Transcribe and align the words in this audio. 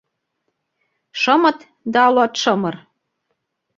Шымыт 1.19 1.59
да 1.93 2.03
луатшымыр... 2.13 2.75